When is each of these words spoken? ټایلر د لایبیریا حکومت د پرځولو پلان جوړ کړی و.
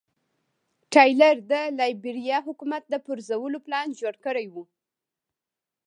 ټایلر 0.93 1.35
د 1.51 1.53
لایبیریا 1.79 2.37
حکومت 2.47 2.83
د 2.89 2.95
پرځولو 3.07 3.57
پلان 3.65 3.87
جوړ 3.99 4.13
کړی 4.25 4.45
و. 4.53 4.55